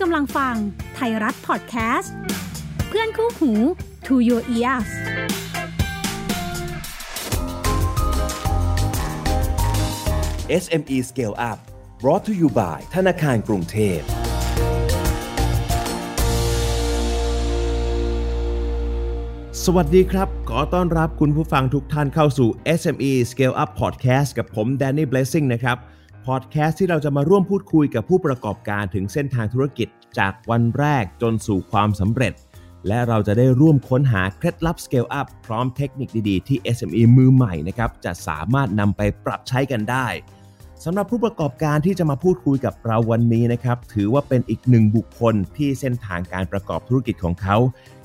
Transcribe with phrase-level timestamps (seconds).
[0.00, 0.56] กำลังฟัง
[0.94, 2.14] ไทยรัฐพอดแคสต์
[2.88, 3.52] เพื่อนคู่หู
[4.06, 4.90] To Your Ears
[10.62, 11.58] SME Scale Up
[12.02, 14.00] brought to you by ธนาคารกรุงเทพ
[19.64, 22.48] สวัสดีครับ ขอต้อนรับคุณผู้ฟังทุกท่านเข้าสู่
[22.80, 25.78] SME Scale Up Podcast กับผม Danny Blessing นะครับ
[26.34, 29.88] พอดแคสต์ที่เราจะมาร่วมพูดคุยกับผู้ประกอบการถึงเส้นทางธุรกิจ
[30.18, 32.32] จากวันแรกจนสู่ความสำเร็จ
[32.88, 40.06] และเราจะได้ร่วมค้นหาเคล็ดลับ Scale Up พร้อมเทคนิคดีๆ ที่ SME มือใหม่นะครับจะสามารถนำไปปรับใช้กันได้
[40.84, 47.56] สำหรับผู้ประกอบการที่จะมาพูดคุยกับเราวันนี้นะครับ ถือว่าเป็นอีกหนึ่งบุคคลที่เส้นทางการประกอบธุรกิจของเขา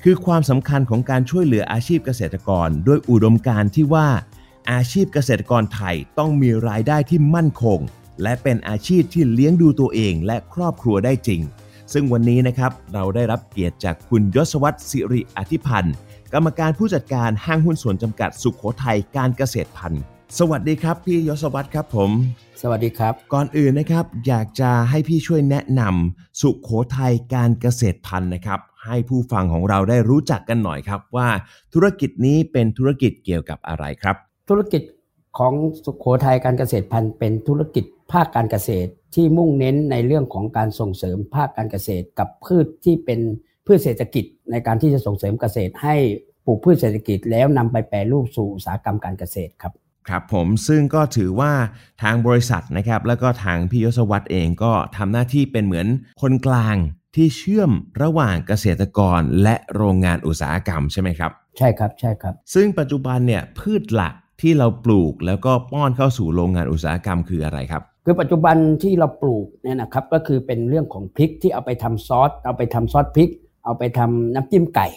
[0.03, 4.07] คือความสำคัญของการช่วยเหลืออาชีพเกษตรกร ด้วยอุดมการณ์ที่ว่า
[4.71, 7.81] อาชีพเกษตรกรไทยต้องมีรายได้ที่มั่นคง
[8.21, 11.41] และเป็นอาชีพที่เลี้ยงดูตัวเองและครอบครัวได้จริง
[11.93, 15.95] ซึ่งวันนี้นะครับเราได้รับเกียรติจากคุณยศวัตรสิริอธิพันธ์
[16.33, 20.02] กรรมการผู้จัดการห้างหุ้นส่วนจำกัดสุขโขทัยการเกษตรพันธ์
[20.39, 22.11] สวัสดีครับ พี่ยศวัตรครับผม
[22.61, 31.27] สวัสดีครับ ก่อนอื่นนะครับอยากจะให้พี่ช่วยแนะนำสุขโขทัยการเกษตรพันธุ์นะครับให้ผู้ฟังของเราได้รู้จักกันหน่อยครับว่า
[31.73, 34.16] ธุรกิจนี้เป็นธุรกิจเกี่ยวกับอะไรครับ
[34.50, 34.81] ธุรกิจ
[35.38, 35.53] ของ
[35.85, 43.20] สุขโขทัยการเกษตรพันธุ์เป็นธุรกิจ ภาคการเกษตรที่มุ่งเน้นในเรื่องของการส่งเสริมภาคการเกษตร กับพืชที่เป็น
[43.66, 45.95] พืชเศรษฐกิจในการที่จะส่งเสริมเกษตร ให้
[46.45, 49.73] ปลูกพืชเศรษฐกิจ แล้วนำไปแปรรูปสู่อุตสาหกรรมการเกษตรครับ
[50.09, 51.52] ครับผมซึ่งก็ถือว่า
[52.03, 55.88] ทางบริษัทนะครับ แล้วก็ทางพี่ยศวัตรเองก็ทำหน้าที่เป็นเหมือน
[56.22, 56.78] คนกลาง
[57.16, 73.30] ที่เชื่อมระหว่างเกษตรกรและโรงงานอุตสาหกรรมใช่ไหมครับ ใช่ครับใช่ครับ ซึ่งปัจจุบันเนี่ยพืชหลักที่เราปลูกแล้วก็ป้อนเข้าสู่โรงงานอุตสาหกรรมคืออะไรครับ คือปัจจุบันที่เราปลูกเนี่ยนะครับก็คือเป็นเรื่องของพริกที่เอาไปทำซอสเอาไปทำซอสพริก
[73.66, 74.88] เอาไปทำน้ำจิ้มไก่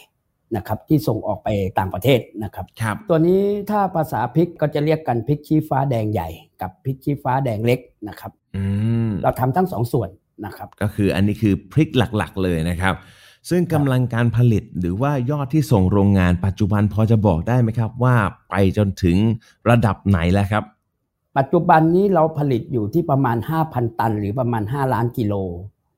[0.57, 3.41] นะครับที่ส่งออกไปต่างประเทศนะครับครับตัวนี้
[3.71, 6.29] ถ้าภาษาพริกก็จะเรียกกันพริกชี้ฟ้าแดงใหญ่
[6.63, 8.65] กับพริกชี้ฟ้าแดงเล็กนะครับอื
[9.09, 10.09] มเราทำทั้งสองส่วน
[10.45, 12.95] นะครับก็คืออันนี้คือพริกหลักๆเลยนะครับ
[13.51, 18.17] ซึ่งกำลังการผลิตหรือว่ายอดที่ส่งโรงงานปัจจุบันพอจะบอกได้ไหมครับ ว่า
[18.51, 19.17] ไปจนถึง
[19.71, 20.65] ระดับไหนแล้วครับ
[21.39, 23.37] ปัจจุบันนี้เราผลิตอยู่ที่ประมาณ
[23.69, 25.35] 5,000 ตัน หรือประมาณ 5 ล้านกิโล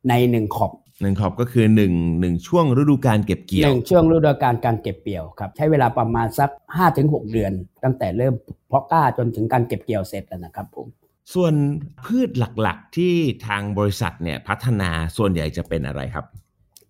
[0.08, 6.50] ในหนึ่งขอบหนึ่งขอบก็คือหนึ่งหนึ่งช่วงฤดูการเก็บเกี่ยหวนึ่งช่วงฤดูกาลการเก็บเกี่ยวครับใช้เวลาประมาณสัก
[6.90, 7.52] 5-6 เดือน
[7.84, 8.34] ตั้งแต่เริ่ม
[8.68, 10.86] เพาะกล้าจนถึงการเก็บเกี่ยวเสร็จแล้วนะครับผม
[11.34, 11.54] ส่วน
[12.04, 13.14] พืชหลักๆที่
[13.46, 16.26] ทางบริษัทเนี่ยพัฒนาส่วนใหญ่จะเป็นอะไรครับ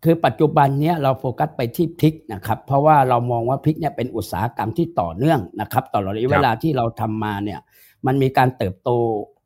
[0.05, 7.61] คือปัจจุบันเนี้ยเราโฟกัสไปที่พริกนะครับ เพราะว่าเรามองว่าพริกเนี่ยเป็นอุตสาหกรรมที่ต่อเนื่องนะครับตลอดระยะเวลาที่เราทำมาเนี่ย
[8.07, 8.91] มันมีการเติบโต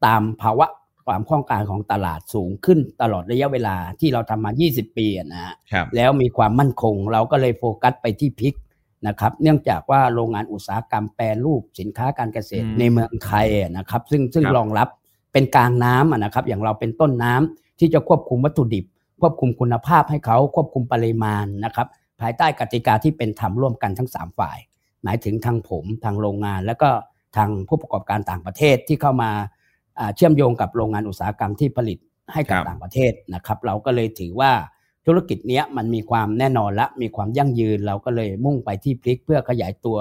[0.06, 0.66] ตามภาวะ
[1.06, 8.54] ความคล่องการของตลาดสูงขึ้นตลอดระยะเวลาที่เราทำมา 20 ปีอะนะฮะครับแล้วมีความมั่นคงเราก็เลยโฟกัสไปที่พริก
[9.06, 14.88] นะครับ เนื่องจากว่าโรงงานอุตสาหกรรมแปรรูปสินค้าการเกษตรอืมในเมืองไทยอะนะครับ ซึ่งซึ่งครับรองรับ
[15.32, 18.84] เป็นกลางน้ำอะนะครับ อย่างเราเป็นต้นน้ำที่จะควบคุมวัตถุดิบ
[19.21, 21.86] ควบคุมคุณภาพให้เขาควบคุมปริมาณนะครับ
[22.21, 24.59] ภายใต้กติกาที่เป็นธรรมร่วมกันทั้ง 3 ฝ่าย
[25.04, 26.91] หมายถึงทางผมทางโรงงานแล้วก็
[27.37, 29.31] ทางผู้ประกอบการต่างประเทศที่เข้ามา
[29.99, 31.99] อ่าเชื่อมโยงกับโรงงานอุตสาหกรรมที่ผลิต
[32.33, 34.53] ให้กับครับต่างประเทศนะครับ เราก็เลยถือว่า
[35.06, 39.99] ธุรกิจเนี้ยมันมีความแน่นอนและมีความยั่งยืน เราก็เลยมุ่งไปที่พลิกเพื่อขยายตัว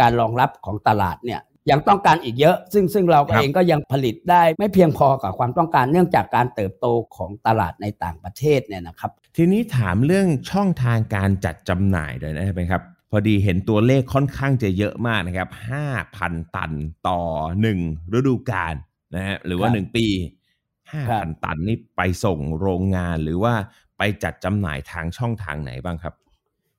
[0.00, 6.86] การรองรับของตลาดเนี่ยยังต้องการอีกเยอะ ซึ่งซึ่งเราครับเองก็ยังผลิตได้ไม่เพียงพอกับความต้องการเนื่องจากการเติบโต
[7.16, 15.48] ของตลาดในต่างประเทศเนี่ยนะครับ ทีนี้ถามเรื่องช่องทางการจัดจำหน่ายด้วยนะครับครับ พอดีเห็นตัวเลขค่อนข้างจะเยอะมากนะครับ
[16.02, 16.72] 5,000 ตัน
[17.08, 17.20] ต่อ
[17.68, 18.74] 1 ฤดูกาล
[19.14, 20.06] นะฮะหรือว่าครับ1ปี
[21.08, 23.54] ครับ5,000 ตันนี่ไปส่งโรงงานหรือว่า
[23.98, 26.14] ไปจัดจำหน่ายทางช่องทางไหนบ้างครับ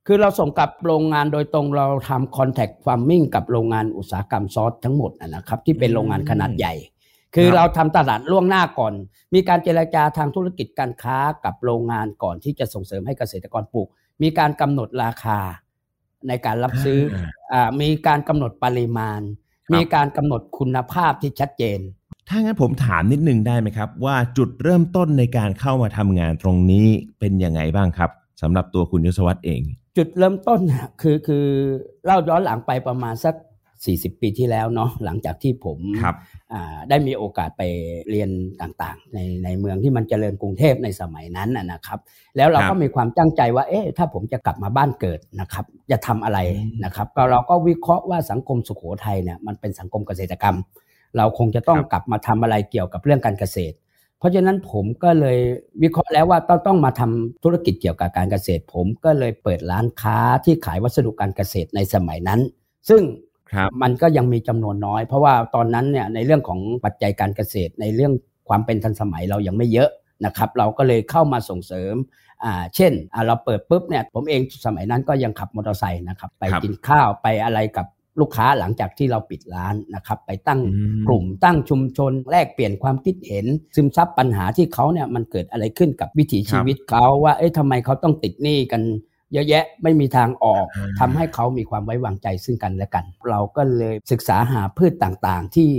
[0.08, 6.74] คือเราส่งกับโรงงานโดยตรงเราทำ contact farming กับโรงงานอุตสาหกรรมซอสทั้งหมดนะนะครับ ที่เป็นโรงงานขนาดใหญ่
[7.36, 8.94] คือครับเราทำตลาดล่วงหน้าก่อน
[9.34, 13.88] มีการเจรจาทางธุรกิจการค้ากับโรงงานก่อนที่จะส่งเสริมให้เกษตรกรปลูก
[14.22, 15.40] มีการกำหนดราคา
[16.28, 17.00] ในการรับซื้อ
[17.54, 19.22] อ่ามีการกำหนดปริมาณ
[19.68, 21.80] ครับมีการกำหนดคุณภาพที่ชัดเจน
[22.30, 26.86] ถ้างั้นผมถามนิดนึงได้ไหมครับ ว่าจุดเริ่มต้นในการเข้ามาทำงานตรงนี้
[27.20, 28.10] เป็นยังไงบ้างครับ
[28.42, 29.62] สำหรับตัวคุณยศวัตรเอง
[29.98, 31.46] จุดเริ่มต้นน่ะคือคือ
[32.06, 33.36] เล่าย้อนหลังไปประมาณสัก
[33.86, 36.16] 40 ปีที่แล้วเนาะหลังจากที่ผมครับ
[36.54, 37.62] อ่าได้มีโอกาสไป
[38.10, 38.30] เรียน
[38.62, 42.00] ต่างๆ ในในเมืองที่มันเจริญกรุงเทพในสมัยนั้นนะนะครับ
[42.38, 50.56] แล้วเราครัก็บมีความตั้งใจว่าเอ๊ะถ้าผมจะกลับมาบ้านเกิดนะครับ จะทำอะไรอืมนะครับ ก็เราก็วิเคราะห์ว่าสังคมสุโขทัยเนี่ยมันเป็นสังคมเกษตรกรรม
[51.18, 53.76] เราคงจะต้องครับกลับมาทำอะไรเกี่ยวกับเรื่องการเกษตร
[54.20, 55.38] เพราะฉะนั้นผมก็เลย
[55.84, 62.40] วิเคราะห์แล้วว่าต้องต้องมาทำธุรกิจเกี่ยวกับการเกษตร ผมก็เลยเปิดร้านค้าที่ขายวัสดุการเกษตรในสมัยนั้น
[62.90, 63.31] ซึ่งครับ
[63.82, 68.14] มันก็ยังมีจำนวนน้อย เพราะว่าตอนนั้นเนี่ยในเรื่องของปัจจัยการเกษตรในเรื่อง
[68.50, 69.90] ความเป็นทันสมัยเรายังไม่เยอะ
[70.26, 71.96] นะครับเราก็เลยเข้ามาส่งเสริม
[72.44, 77.88] อ่าเช่นอ่าเราเปิดปุ๊บเนี่ยผมเองสมัยนั้นก็ยังขับมอเตอร์ไซค์นะครับไปครับกินข้าวไปอะไรกับ
[78.20, 83.46] ลูกค้าหลังจากที่เราปิดร้านนะครับไปตั้งอืมกลุ่มตั้งชุมชน แลกเปลี่ยนความคิดเห็น
[83.76, 88.82] ซึมซับปัญหาที่เขาเนี่ยมันเกิดอะไรขึ้นกับวิถีชีวิตเขาว่าเอ๊ะทำไมเขาต้องติดหนี้กัน
[89.34, 95.70] เยอะแยะไม่มีทางออกอ่าทำให้เขามีความไว้วางใจซึ่งกันและกัน เราก็เลยศึกษาหาพืชต่างๆ ที่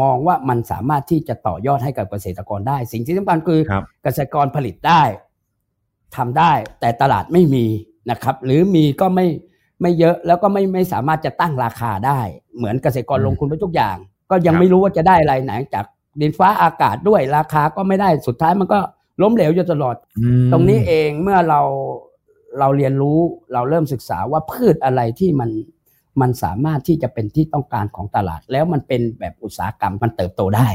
[0.00, 5.02] มองว่ามันสามารถที่จะต่อยอดให้กับเกษตรกรได้ สิ่งที่สำคัญคือครับเกษตรกรผลิตได้
[6.16, 7.66] ทำได้แต่ตลาดไม่มี
[8.10, 9.26] นะครับ หรือมีก็ไม่
[9.80, 12.20] ไม่เยอะแล้วก็ไม่ไม่สามารถจะตั้งราคาได้
[12.56, 13.96] เหมือนเกษตรกรอืมลงทุนไปทุกอย่าง
[14.30, 15.84] ก็ยังครับไม่รู้ว่าจะได้อะไรไหนจาก
[16.20, 18.78] ดินฟ้าอากาศด้วยราคาก็ไม่ได้สุดท้ายมันก็
[19.22, 21.60] ล้มเหลวอยู่ตลอดอืมตรงนี้เองเมื่อเรา
[22.58, 23.18] เราเรียนรู้
[23.52, 25.50] เราเริ่มศึกษาว่าพืชอะไรที่มัน
[26.20, 30.68] มันสามารถที่จะเป็นที่ต้องการของตลาด แล้วมันเป็นแบบอุตสาหกรรมมันเติบโตได้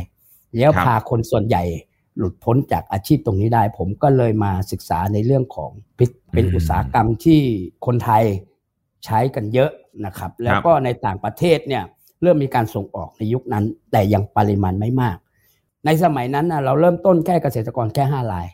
[0.57, 1.63] แล้วครับพาคนส่วนใหญ่
[2.18, 7.42] หลุดพ้นจากอาชีพตรงนี้ได้ ผมก็เลยมาศึกษาในเรื่องของพริกเป็นอุตสาหกรรมที่
[7.86, 8.24] คนไทย
[9.06, 9.72] ใช้กันเยอะ
[10.06, 11.83] นะครับ แล้วก็ในต่างประเทศเนี่ย
[12.22, 15.18] เริ่มมีการส่งออกในยุคนั้น แต่ยังปริมาณไม่มาก
[15.86, 18.48] ในสมัยนั้นนะเราเริ่มต้นแค่เกษตรกรแค่ห้าราย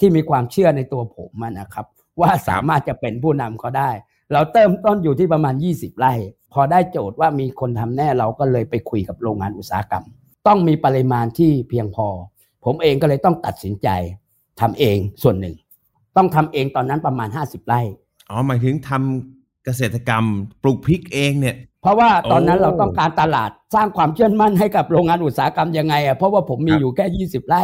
[0.00, 1.86] ที่มีความเชื่อในตัวผมอะนะครับ
[2.20, 3.90] ว่าสามารถจะเป็นผู้นำเขาได้
[4.32, 6.12] เราเติมต้นอยู่ที่ประมาณ 20 ไร่
[6.52, 10.04] พอได้โจทย์ว่ามีคนทำแน่เราก็เลยไปคุยกับโรงงานอุตสาหกรรม
[10.46, 12.08] ต้องมีปริมาณที่เพียงพอ
[12.64, 13.88] ผมเองก็เลยต้องตัดสินใจ
[14.60, 15.54] ทำเองส่วนหนึ่ง
[16.16, 17.80] ต้องทำเองตอนนั้นประมาณ 50 ไร่
[18.30, 20.24] อ๋อหมายถึงทำเกษตรกรรม
[20.62, 27.62] ปลูกพริกเองเนี่ยเพราะว่าตอนนั้นโอ้เราต้องการตลาดสร้างความเชื่อมั่นให้กับโรงงานอุตสาหกรรมยังไงอะเพราะว่าผมมีครับอยู่แค่ 20 ไร่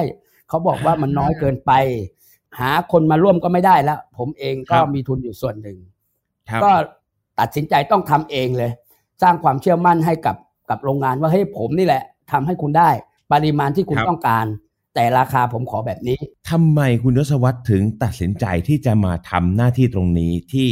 [0.48, 1.72] เขาบอกว่ามันน้อยเกินไป
[2.60, 5.78] หาคนมาร่วมก็ไม่ได้แล้ว ผมเองก็มีทุนอยู่ส่วนหนึ่ง
[6.50, 6.72] ครับก็
[7.40, 8.70] ตัดสินใจต้องทำเองเลย
[9.22, 10.36] สร้างความเชื่อมั่นให้กับ
[10.70, 12.02] กับโรงงานว่าเฮ้ยผมนี่แหละ
[12.32, 12.90] ทำให้คุณได้
[13.32, 14.46] ปริมาณที่คุณครับต้องการ
[14.94, 16.18] แต่ราคาผมขอแบบนี้
[16.50, 20.68] ทำไมคุณยศวัตรถึงตัดสินใจที่จะมาทำหน้าที่ตรงนี้ที่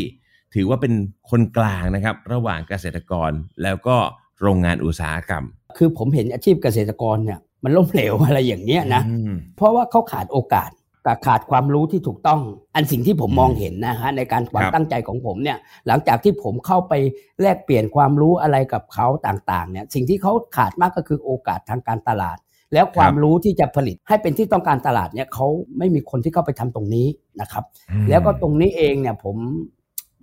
[0.54, 0.92] ถือว่าเป็น
[1.30, 3.30] คนกลางนะครับ ระหว่างเกษตรกร
[3.62, 3.96] แล้วก็
[4.40, 5.44] โรงงานอุตสาหกรรม
[5.76, 10.70] คือผมเห็นอาชีพเกษตรกรเนี่ยมันล้มเหลวอะไรอย่างเนี้ยนะอืมเพราะว่าเขาขาดโอกาส
[11.06, 12.40] กับขาดความรู้ที่ถูกต้อง
[12.74, 16.92] อันสิ่งที่ผมอืมมองเห็นนะฮะในการความครับตั้งใจของผมเนี่ย หลังจากที่ผมเข้าไป
[17.40, 22.38] แลกเปลี่ยนความรู้อะไรกับเขาต่างๆ เนี่ย สิ่งที่เขาขาดมากก็คือโอกาสทางการตลาด
[22.74, 25.46] แล้วความรู้ที่จะผลิตให้เป็นที่ต้องการตลาดเนี่ยเขา
[25.78, 27.06] ไม่มีคนที่เข้าไปทำตรงนี้
[27.40, 27.64] นะครับ
[28.08, 29.36] แล้วก็ตรงนี้เองเนี่ยผม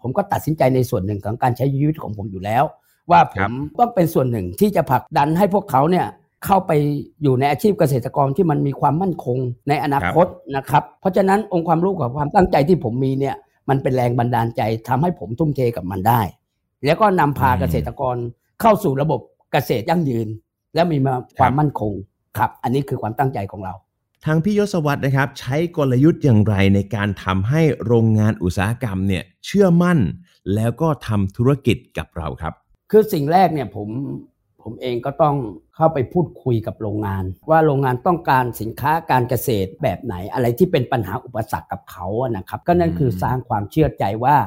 [0.02, 2.64] ผมก็ตัดสินใจในส่วนหนึ่งของการใช้ชีวิตของผมอยู่แล้ว
[3.12, 6.06] ว่าผครัมบต้องเป็นส่วนหนึ่งที่จะผลักดันให้พวกเขาเนี่ย
[6.46, 6.72] เข้าไป
[7.24, 9.38] อยู่ในอาชีพเกษตรกรที่มันมีความมั่นคง
[9.70, 13.36] ในอนาคตนะครับ เพราะฉะนั้นองค์ความรู้กับความตั้งใจที่ผมมีเนี่ย
[13.70, 16.22] มันเป็นแรงบันดาลใจทำให้ผมทุ่มเทกับมันได้
[16.86, 18.16] แล้วก็นำพาเกษตรกร
[18.62, 19.20] เข้าสู่ระบบ
[19.52, 20.28] เกษตรยั่งยืน
[20.74, 21.92] และมีมาความมั่นคง
[22.38, 23.74] ครับ อันนี้คือความตั้งใจของเรา
[24.26, 30.00] ทางพี่ยศวัตรนะครับ ใช้กลยุทธ์อย่างไรในการทำให้โรงงานอุตสาหกรรมเนี่ยเชื่อมั่น
[30.56, 32.54] แล้วก็ทำธุรกิจกับเราครับ
[32.92, 33.88] คือสิ่งแรกเนี่ยผม
[34.70, 35.36] ผมเองก็ต้อง
[35.76, 44.38] เข้าไปพูดคุยกับโรงงาน ว่าโรงงานต้องการสินค้าการเกษตรแบบไหน อะไรที่เป็นปัญหาอุปสรรคกับเขาอะนะครับ ก็นั่นคือสร้างความเชื่อใจว่า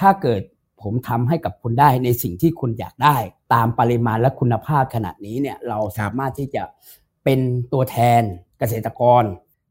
[0.00, 0.42] ถ้าเกิด
[0.82, 3.16] ผมทำให้กับคุณได้ในสิ่งที่คุณอยากได้
[3.54, 6.62] ตามปริมาณและคุณภาพขนาดนี้เนี่ยเราสามารถที่จะ
[7.24, 7.40] เป็น
[7.72, 8.22] ตัวแทน
[8.58, 9.24] เกษตรกร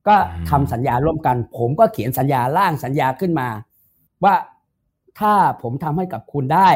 [0.07, 0.15] ก็
[0.49, 3.49] ทำสัญญาร่วมกัน ผมก็เขียนสัญญาร่างสัญญาขึ้นมา
[4.23, 4.35] ว่า
[5.19, 6.69] ถ้าผมทำให้กับคุณได้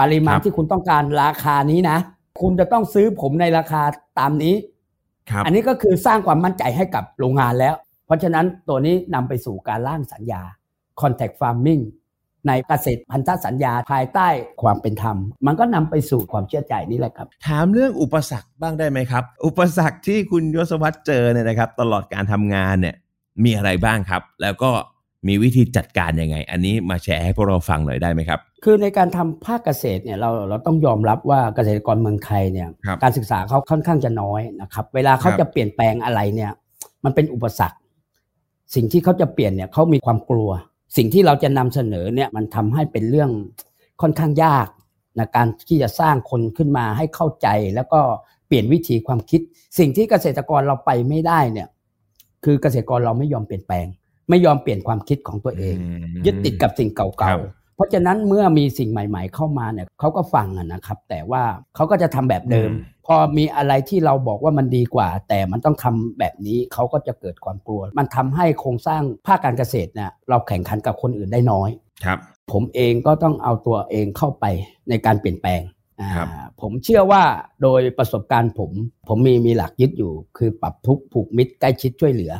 [0.00, 1.98] ปริมาณที่คุณต้องการราคานี้นะ
[2.42, 3.82] คุณจะต้องซื้อผมในราคา
[4.18, 4.54] ตามนี้
[5.30, 7.74] ครับอันนี้ก็คือสร้างความมั่นใจให้กับโรงงานแล้ว
[8.06, 10.42] เพราะฉะนั้นตัวนี้นำไปสู่การร่างสัญญา
[11.00, 11.82] contact farming
[12.48, 14.28] ในเกษตรพันธสัญญาภายใต้
[14.62, 22.96] ความเป็นธรรม มันก็นำไปสู่ความเชื่อใจนี่แหละครับ ถามเรื่องอุปสรรคบ้างได้ไหมครับ อุปสรรคที่คุณยศวัตรเจอเนี่ยนะครับ ตลอดการทำงานเนี่ย
[23.44, 24.70] มีอะไรบ้างครับ แล้วก็
[25.28, 36.50] มีวิธีจัดการยังไง อันนี้มาแชร์ให้พวกเราฟังหน่อยได้ไหมครับ คือในการทำภาคเกษตรเนี่ยเราเราต้องยอมรับว่าเกษตรกรเมืองไทยเนี่ยครับการศึกษาเขาค่อนข้างจะน้อยนะครับเวลาเขาครับจะเปลี่ยนแปลงอะไรเนี่ย
[37.04, 37.78] มันเป็นอุปสรรค
[38.74, 40.50] สิ่งที่เขาจะเปลี่ยนเนี่ยเขามีความกลัว
[40.96, 43.30] สิ่งที่เราจะนำเสนอเนี่ยมันทำให้เป็นเรื่อง
[44.02, 44.68] ค่อนข้างยาก
[45.18, 48.00] นะการที่จะสร้างคนขึ้นมาให้เข้าใจ แล้วก็
[48.46, 49.40] เปลี่ยนวิธีความคิด
[49.78, 51.68] สิ่งที่เกษตรกรเราไปไม่ได้เนี่ย
[52.44, 53.86] คือเกษตรกรเราไม่ยอมเปลี่ยนแปลง
[54.28, 55.88] ไม่ยอมเปลี่ยนความคิดของตัวเองอื
[56.20, 57.38] มยึดติดกับสิ่งครัเก่าบ
[57.76, 61.42] เพราะฉะนั้นเมื่อมีสิ่งใหม่ ๆ เข้ามาเนี่ยเขาก็ฟังนะครับ แต่ว่า
[61.74, 62.70] เขาก็จะทำแบบเดิม
[63.06, 71.70] พอมีอะไรที่เราบอกว่ามันดีกว่า แต่มันต้องทำแบบนี้เขาก็จะเกิดความกลัว มันทำให้โครงสร้างภาคการเกษตรเนี่ยเราแข่งขันกับคนอื่นได้น้อย
[72.04, 72.18] ครับ
[72.52, 74.44] ผมเองก็ต้องเอาตัวเองเข้าไป
[74.88, 75.60] ในการเปลี่ยนแปลง
[76.16, 77.22] ครับอ่าผมเชื่อว่า
[77.62, 78.70] โดยประสบการณ์ผม
[79.08, 82.32] ผมมีมีหลักยึดอยู่ คือปรับทุกข์ผูกมิตรใกล้ชิดช่วยเหลือ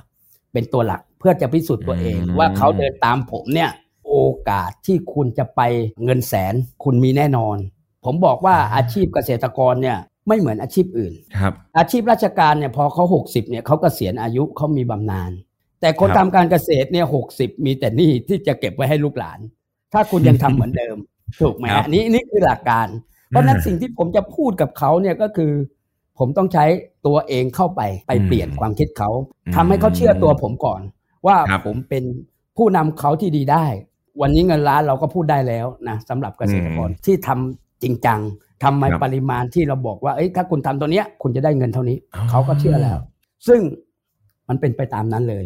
[0.52, 3.70] เป็นตัวหลักเพื่อจะพิสูจน์ตัวเองว่าเขาเดินตามผมเนี่ย
[4.08, 4.16] โอ
[4.48, 5.60] กาสที่คุณจะไป
[6.04, 6.54] เงินแสน
[6.84, 7.56] คุณมีแน่นอน
[8.04, 15.30] ผมบอกว่าอาชีพเกษตรกรเนี่ยไม่เหมือนอาชีพอื่นครับ อาชีพราชการเนี่ยพอเขา60เนี่ยเขากเกษียณอายุเขามีบำนาญ
[15.80, 19.38] แต่คนครับทำการเกษตรเนี่ยหกสิบมีแต่หนี้ที่จะเก็บไว้ให้ลูกหลาน
[19.92, 20.96] ถ้าคุณยังทำเหมือนเดิม
[21.40, 22.86] ถูกไหมครัฮะบนี่นี่คือหลักการ
[23.28, 25.52] เพราะฉะนั้นสิ่งที่ผมจะพูดกับเขาเนี่ยก็คือ
[26.18, 26.64] ผมต้องใช้
[27.06, 29.10] ตัวเองเข้าไปไปเปลี่ยนความคิดเขา
[29.54, 30.80] ทำให้เขาเชื่อตัวผมก่อน
[31.26, 32.04] ว่าครับผมเป็น
[32.56, 33.66] ผู้นำเขาที่ดีได้
[34.20, 38.20] วันนี้เงินล้านเราก็พูดได้แล้วนะสำหรับเกษตรกรที่ทำจริงจัง
[38.62, 42.98] ทำในครับปริมาณที่เราบอกว่าเอ้ยถ้าคุณทำตัวเนี้ย คุณจะได้เงินเท่านี้อ๋อเขาก็เชื่อแล้ว
[43.46, 43.60] ซึ่ง
[44.48, 45.44] มันเป็นไปตามนั้นเลย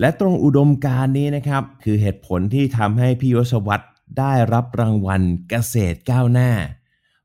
[0.00, 3.84] และตรงอุดมการณ์นี้นะครับ คือเหตุผลที่ทำให้พี่ยศวัตร
[4.18, 6.50] ได้รับรางวัลเกษตรก้าวหน้า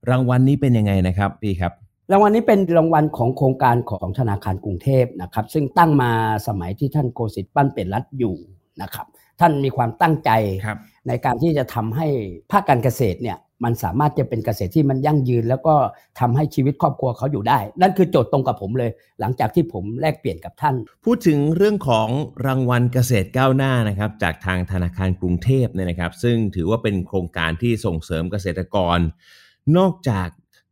[0.10, 1.74] รางวัลนี้เป็นยังไงนะครับพี่ครับ
[2.11, 6.11] รางวัลนี้เป็นรางวัลของโครงการของธนาคารกรุงเทพนะครับ ซึ่งตั้งมา
[6.47, 8.35] สมัยที่ท่านโกสิทธิ์ปั้นเป็นรัฐอยู่
[8.81, 9.07] นะครับ
[9.39, 10.29] ท่านมีความตั้งใจ
[10.65, 12.07] ครับในการที่จะทำให้
[12.51, 15.75] ภาคการเกษตรเนี่ยมันสามารถจะเป็นเกษตรที่มันยั่งยืน แล้วก็
[16.19, 20.75] ทำให้ชีวิตครอบครัวเขาอยู่ได้ นั่นคือโจทย์ตรงกับผมเลย หลังจากที่ผมแลกเปลี่ยนกับท่าน
[21.05, 22.07] พูดถึงเรื่องของ
[22.45, 28.97] รางวัลเกษตรก้าวหน้านะครับจากทางธนาคารกรุงเทพเนี่ยนะครับ ซึ่งถือว่าเป็นโครงการที่ส่งเสริมเกษตรกร
[29.77, 30.27] นอกจาก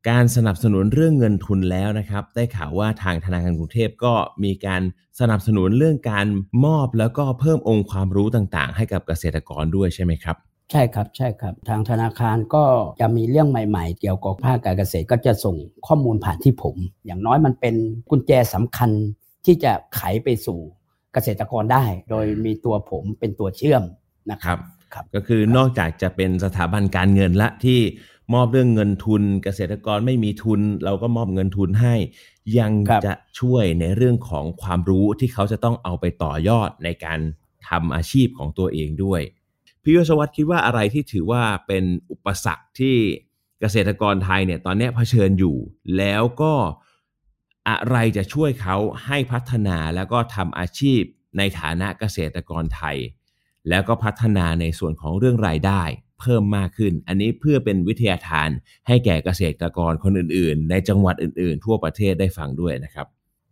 [0.09, 4.81] การสนับสนุนเรื่องเงินทุนแล้วนะครับ ได้ข่าวว่าทางธนาคารกรุงเทพก็มีการ
[5.19, 6.27] สนับสนุนเรื่องการ
[6.65, 10.37] มอบแล้วก็เพิ่มองค์ความรู้ต่างๆ ให้กับเกษตรกรด้วยใช่ไหมครับ
[10.71, 12.63] ใช่ครับใช่ครับ ทางธนาคารก็
[13.01, 15.55] จะมีเรื่องใหม่ๆ เกี่ยวกับภาคการเกษตรก็จะส่ง
[15.87, 17.75] ข้อมูลผ่านที่ผม อย่างน้อยมันเป็น
[18.09, 18.89] กุญแจสำคัญ
[19.45, 20.59] ที่จะไขไปสู่
[21.13, 23.83] เกษตรกรได้ โดยมีตัวผมเป็นตัวเชื่อม
[24.31, 24.57] นะคครัรับ
[24.93, 27.79] ครับก็คือนอกจากจะเป็นสถาบันการเงินละที่
[28.33, 31.95] มอบเรื่องเงินทุนเกษตรกรไม่มีทุน เราก็มอบเงินทุนให้
[32.57, 37.19] ยังครับจะช่วยในเรื่องของความรู้ที่เขาจะต้องเอาไปต่อยอดในการ
[37.67, 39.21] ทำอาชีพของตัวเองด้วย
[39.83, 42.95] พี่ยศวัตรคิดว่าอะไรที่ถือว่าเป็นอุปสรรคที่
[43.59, 45.57] เกษตรกรไทยเนี่ยตอนเนี้ยเผชิญอยู่
[45.97, 46.53] แล้วก็
[47.69, 51.01] อะไรจะช่วยเขาให้พัฒนาแล้วก็ทำอาชีพ
[51.37, 52.97] ในฐานะเกษตรกรไทย
[53.69, 55.83] แล้วก็พัฒนาในส่วนของเรื่องรายได้
[56.19, 58.49] เพิ่มมากขึ้น อันนี้เพื่อเป็นวิทยาทาน
[58.87, 63.07] ให้แก่เกษตรกรคนอื่น ๆ ในจังหวัดอื่น ๆ ทั่วประเทศได้ฟังด้วยนะครับ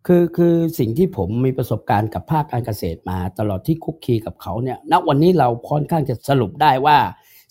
[0.08, 6.98] คือคือสิ่งที่ผมมีประสบการณ์กับภาคการเกษตรมาตลอดที่คุกคีกับเขาเนี่ยณวันนี้เราค่อนข้างจะสรุปได้ว่า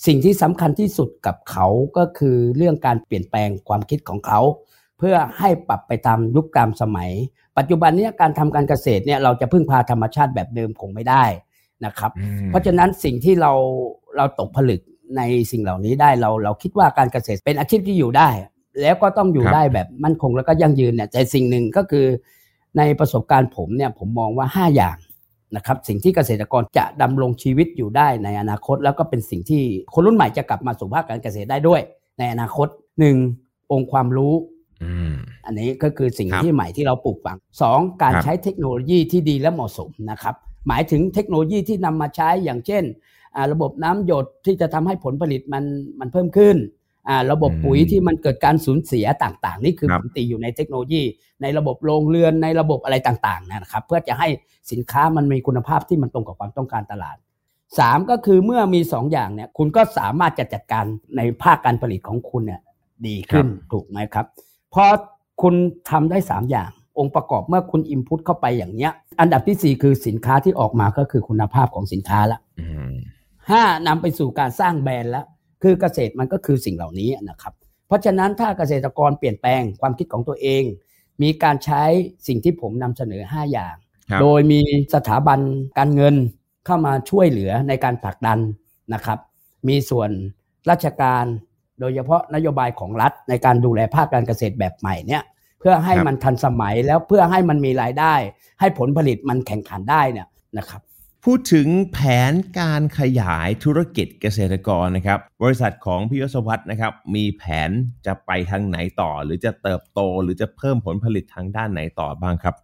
[0.06, 1.66] สิ่งที่สำคัญที่สุดกับเขา
[1.96, 4.40] ก็คือเรื่องการเปลี่ยนแปลงความคิดของเขา
[4.98, 7.10] เพื่อให้ปรับไปตามยุคตามสมัย
[7.58, 11.24] ปัจจุบันเนี้การทำการเกษตรเนี่ยเราจะพึ่งพาธรรมชาติแบบเดิมคงไม่ได้
[11.84, 12.12] นะครับ
[12.48, 13.52] เพราะฉะนั้นสิ่งที่เรา
[14.16, 14.80] เราตกผลึก
[15.16, 18.28] ในสิ่งเหล่านี้ได้เราเราคิดว่าการเกษตรเป็นอาชีพที่อยู่ได้
[18.80, 22.06] แล้วก็ต้องอยู่ครับได้แบบมั่นคงแล้วก็ยั่งยืนเนี่ยแต่สิ่งหนึ่งก็คือ
[22.78, 24.96] ในประสบการณ์ผมเนี่ยผมมองว่า 5 อย่าง
[25.56, 29.62] นะครับสิ่งที่เกษตรกรจะดำรงชีวิตอยู่ได้ในอนาคต แล้วก็เป็นสิ่งที่
[29.94, 31.80] คนรุ่นใหม่จะกลับมาสู่ภาคการเกษตรได้ด้วย
[32.18, 32.68] ในอนาคต
[33.20, 33.72] 1.
[33.72, 34.34] องค์ความรู้
[34.82, 35.14] อืม
[35.46, 40.34] อันนี้ก็คือสิ่งครับที่ใหม่ที่เราปลูกฝังสองการครับใช้เทคโนโลยีที่ดีและเหมาะสมนะครับ
[40.68, 43.13] หมายถึงเทคโนโลยีที่นำมาใช้อย่างเช่นอ่า
[43.52, 45.64] ระบบน้ำหยดที่จะทำให้ผลผลิตมัน
[46.00, 46.56] มันเพิ่มขึ้น
[47.08, 51.02] อ่าระบบปุ๋ยอืมที่มันเกิดการสูญเสียต่างๆ นี่คือครับผมตีอยู่ในเทคโนโลยี
[51.42, 54.28] ในระบบโรงเรือนในระบบอะไรต่างๆนะครับ เพื่อจะให้
[54.70, 57.16] สินค้ามันมีคุณภาพที่มันตรงกับความต้องการตลาด
[57.78, 60.84] สามก็คือเมื่อมีสองอย่างเนี่ยคุณก็สามารถจะจัดการ
[61.16, 62.60] ในภาคการผลิตของคุณเนี่ย
[63.06, 64.26] ดีขึ้นถูกไหมครับ
[64.74, 64.84] พอ
[65.42, 65.54] คุณ
[65.90, 72.94] ทำได้ 3 อย่าง องค์ประกอบเมื่อคุณอินพุตเข้าไปอย่างเนี้ย อันดับทีสี่4 คือสินค้าที่ออกมาก็คือคุณภาพของสินค้าละอืม
[73.50, 75.26] ห้านำไปสู่การสร้างแบรนด์แล้ว
[75.62, 77.54] คือเกษตรมันก็คือสิ่งเหล่านี้นะครับ
[77.86, 80.64] เพราะฉะนั้นถ้าเกษตรกรเปลี่ยนแปลงความคิดของตัวเอง
[81.22, 81.82] มีการใช้
[82.26, 83.74] สิ่งที่ผมนำเสนอ 5 อย่าง
[84.10, 84.60] ครับโดยมี
[84.94, 85.40] สถาบัน
[85.78, 86.14] การเงิน
[86.66, 88.38] เข้ามาช่วยเหลือในการผลักดัน
[88.94, 89.18] นะครับ
[89.68, 90.10] มีส่วน
[90.70, 91.24] ราชการ
[91.80, 95.22] โดยเฉพาะนโยบายของรัฐในการดูแลภาคการเกษตรแบบใหม่เนี่ย
[95.58, 98.14] เพื่อให้ครับมันทันสมัยแล้วเพื่อให้มันมีรายได้
[98.60, 100.26] ให้ผลผลิตมันแข่งขันได้เนี่ย
[100.58, 100.80] นะครับ
[101.28, 101.98] พูดถึงแผ
[102.30, 107.70] นการขยายธุรกิจเกษตรกรนะครับ บริษัทของพี่ยศวัตรนะครับ มีแผน
[108.06, 112.54] จะไปทางไหนต่อ หรือจะเติบโตหรือจะเพิ่มผลผลิตทางด้านไหนต่อบ้างครับ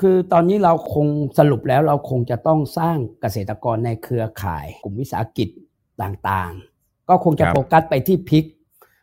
[0.00, 1.06] คือตอนนี้เราคง
[1.38, 5.48] สรุปแล้วเราคงจะต้องสร้างเกษตรกรในเครือข่าย กลุ่มวิสาหกิจ
[6.02, 6.52] ต่าง
[7.08, 8.44] ก็คงจะครับโฟกัสไปที่พริก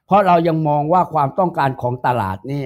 [0.06, 2.64] เพราะเรายังมองว่าความต้องการของตลาดนี่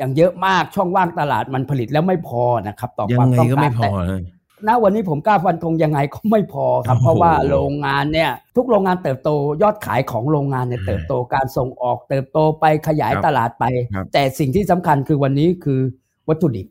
[0.00, 9.30] ยังเยอะมากช่องว่างตลาดมันผลิตแล้วไม่พอนะครับ ต่อยัความงไงต้องก็การไม่พอแต่นะ ณวันนี้ผมกล้าฟันธงยังไงก็ไม่พอครับโอ้โหเพราะว่าโรงงานเนี่ย ทุกโรงงานเติบโต
[9.62, 13.64] ยอดขายของโรงงานเนี่ยอ่าเติบโตการส่งออกเติบโตไปขยายครับตลาดไป
[13.94, 15.80] ครับแต่สิ่งที่สำคัญคือวันนี้คือ
[16.28, 16.66] วัตถุดิบ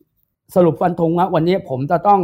[0.56, 2.22] สรุปฟันธงว่าวันนี้ผมจะต้อง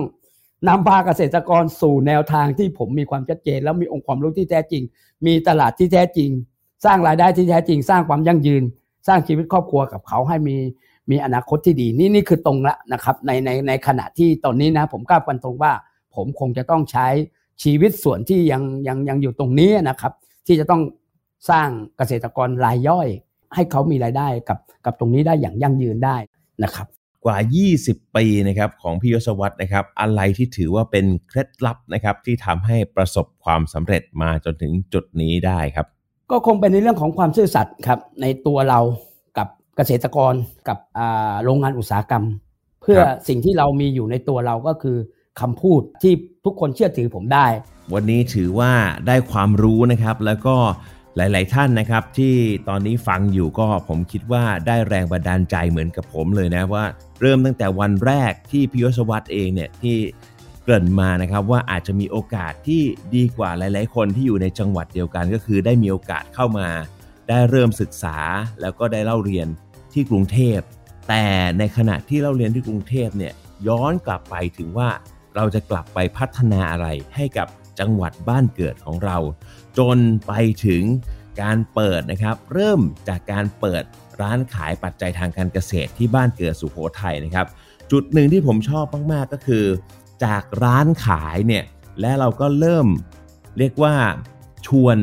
[0.68, 4.84] นำพาเกษตรกรสู่แนวทางที่ผมมีความชัดเจน แล้วมีองค์ความรู้ที่แท้จริง
[5.26, 6.30] มีตลาดที่แท้จริง
[6.86, 8.64] สร้างรายได้ที่แท้จริง สร้างความยั่งยืน
[9.08, 10.58] สร้างชีวิตครอบครัวกับเขาให้มี
[11.12, 15.74] มีอนาคตที่ดีนี่นี่คือตรงละนะครับในในในขณะที่ตอนนี้นะผมกล้าฟันธงว่า
[16.16, 17.08] ผมคงจะต้องใช้
[17.64, 20.14] ชีวิตส่วนที่ยังยังยังอยู่ตรงนี้นะครับ
[20.48, 20.82] ที่จะต้อง
[21.50, 23.08] สร้างเกษตรกรรายย่อย
[23.56, 26.18] ให้เขามีรายได้กับกับตรงนี้ได้อย่างยั่งยืนได้
[26.64, 26.88] นะครับ
[27.26, 27.38] กว่า
[27.76, 35.88] 20 ปีนะครับของพี่ยศวัตรนะครับ อะไรที่ถือว่าเป็นเคล็ดลับนะครับ ที่ทำให้ประสบความสำเร็จมาจนถึงจุดนี้ได้ครับ
[36.32, 39.07] ก็คงเป็นในเรื่องของความซื่อสัตย์ครับในตัวเรากับ
[39.78, 40.34] เกษตรกร
[40.68, 42.24] กับอ่าโรงงานอุตสาหกรรม
[42.82, 44.98] เพื่อครับสิ่งที่เรามีอยู่ในตัวเราก็คือ
[45.40, 46.14] คำพูดที่
[46.46, 47.48] ทุกคนเชื่อถือผมได้
[47.94, 48.72] วันนี้ถือว่า
[49.08, 50.56] ได้ความรู้นะครับ แล้วก็
[51.16, 52.36] หลาย ๆ ท่านนะครับ ที่
[52.70, 56.86] ตอนนี้ฟังอยู่ก็ผมคิดว่าได้แรงบันดาลใจเหมือนกับผมเลยนะว่า
[57.22, 59.98] เริ่มตั้งแต่วันแรกที่พิยศวัตรเองเนี่ยที่
[60.64, 62.82] เกริ่นมานะครับว่าอาจจะมีโอกาสที่
[63.16, 66.68] ดีกว่าหลาย ๆ คนที่อยู่ในจังหวัดเดียวกัน ก็คือได้มีโอกาสเข้ามา
[67.30, 68.18] ได้เริ่มศึกษา
[68.62, 69.48] แล้วก็ได้เล่าเรียน
[69.98, 70.60] ที่กรุงเทพ
[71.10, 71.26] แต่
[71.60, 73.34] ในขณะที่เราเรียนที่กรุงเทพเนี่ย
[73.68, 74.90] ย้อนกลับไปถึงว่า
[75.36, 77.48] เราจะกลับไปพัฒนาอะไรให้กับ
[77.80, 79.18] จังหวัดบ้านเกิดของเรา
[79.78, 80.34] จนไป
[80.66, 80.84] ถึง
[81.42, 83.84] การเปิดนะครับ เริ่มจากการเปิด
[84.22, 87.48] ร้านขายปัจจัยทางการเกษตรที่บ้านเกิดสุโขทัยนะครับ
[87.92, 89.66] จุดหนึ่งที่ผมชอบมาก ๆ ก็คือ
[90.26, 91.64] จากร้านขายเนี่ย
[92.00, 92.88] และเราก็เริ่ม
[93.58, 93.96] เรียกว่า
[94.68, 94.98] ชวน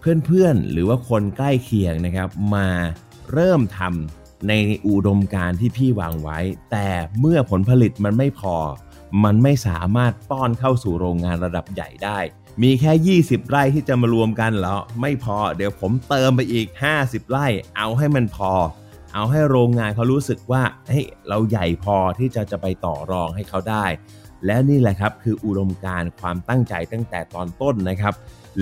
[0.00, 2.68] เพื่อนๆ หรือว่าคนใกล้เคียงนะครับ มา
[3.32, 4.17] เริ่มทำ
[4.48, 4.52] ใน
[4.88, 6.38] อุดมการที่พี่วางไว้
[6.70, 6.88] แต่
[7.20, 8.56] เมื่อผลผลิตมันไม่พอ
[9.24, 12.18] มันไม่สามารถป้อนเข้าสู่โรงงานระดับใหญ่ได้
[12.62, 16.66] มีแค่ 20 ไร่ที่จะมารวมกันเหรอ ไม่พอ เดี๋ยวผมเติมไปอีก
[16.98, 18.52] 50 ไร่ เอาให้มันพอ
[19.14, 23.86] เอาให้โรงงานเขารู้สึกว่า เฮ้ย เราใหญ่พอที่จะจะไปต่อรองให้เขาได้
[24.46, 28.14] และนี่แหละครับคืออุดมการความตั้งใจตั้งแต่ตอนต้นนะครับ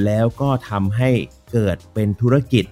[0.04, 1.10] แล้วก็ทำให้
[1.52, 2.64] เกิดเป็นธุรกิจ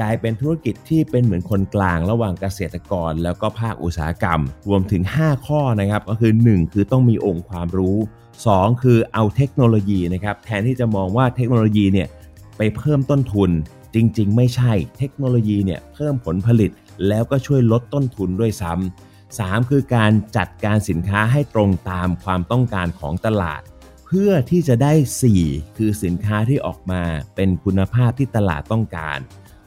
[0.00, 7.96] กลายเป็นธุรกิจที่เป็นเหมือนคนกลางระหว่างเกษตรกร แล้วก็ภาคอุตสาหกรรม รวมถึง 5 ข้อนะครับก็คือ 1 คือต้องมีองค์ความรู้
[8.40, 12.08] 2 คือเอาเทคโนโลยีนะครับแทนที่จะมองว่าเทคโนโลยีเนี่ย
[12.56, 13.50] ไปเพิ่มต้นทุน
[13.94, 16.70] จริง ๆ ไม่ใช่เทคโนโลยีเนี่ยเพิ่มผลผลิต
[17.08, 23.62] แล้วก็ช่วยลดต้นทุนด้วยซ้ำ 3 คือการจัดการสินค้าให้ตรงตามความต้องการของตลาด
[24.06, 24.92] เพื่อที่จะได้
[25.36, 27.02] 4 คือสินค้าที่ออกมา
[27.36, 29.18] เป็นคุณภาพที่ตลาดต้องการ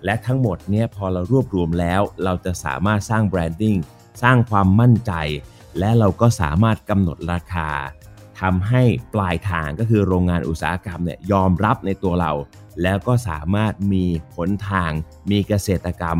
[0.05, 3.77] และทั้งหมดเนี่ยพอเรารวบรวมแล้ว เราจะสามารถสร้างแบรนดิ้ง
[4.23, 5.13] สร้างความมั่นใจ
[5.79, 7.69] และเราก็สามารถกำหนดราคา
[8.39, 12.31] ทำให้ปลายทางก็คือโรงงานอุตสาหกรรมเนี่ยยอมรับในตัวเรา
[12.83, 14.91] แล้วก็สามารถมีผลทาง
[15.31, 16.19] มีเกษตรกรรม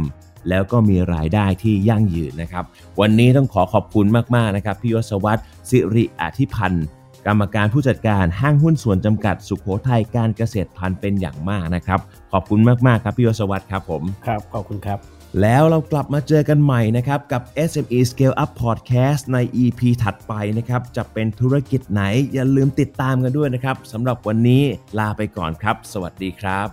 [0.50, 2.66] แล้วก็มีรายได้ที่ยั่งยืนนะครับ
[3.02, 6.86] วันนี้ต้องขอขอบคุณมาก ๆ นะครับ พี่ยศวัตรสิริอธิพันธ์
[7.28, 12.00] กรรมการผู้จัดการห้างหุ้นส่วนจำกัดสุขโขทัยการเกษตรพันธุ์เป็นอย่างมากนะครับ
[12.32, 15.00] ขอบคุณมากๆครับพี่ยศวัตรครับผมครับ ขอบคุณครับ
[15.42, 24.64] แล้วเรากลับมาเจอกันใหม่นะครับ กับ SME Scale Up Podcast ใน EP ถัดไปนะครับ จะเป็นธุรกิจไหนอย่าลืมติดตามกันด้วยนะครับสำหรับวันนี้
[25.00, 26.68] ลาไปก่อนครับ สวัสดีครับ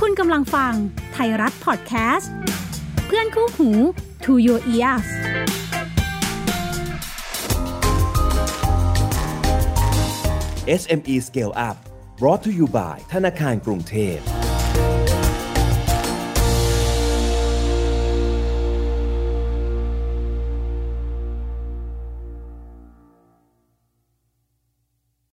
[0.00, 0.72] คุณกำลังฟัง
[1.12, 2.32] ไทยรัฐพอดแคสต์
[3.06, 3.70] เพื่อนคู่หู
[4.24, 5.08] To Your Ears
[10.81, 11.77] SME Scale Up
[12.19, 14.17] brought to you by ธนาคารกรุงเทพ